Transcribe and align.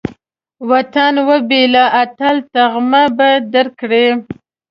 وطن 0.69 1.13
وبېله، 1.29 1.83
اتل 2.01 2.37
تمغه 2.53 3.03
به 3.17 3.29
درکړي 3.53 4.07